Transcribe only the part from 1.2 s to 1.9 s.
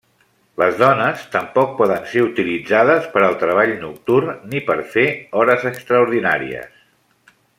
tampoc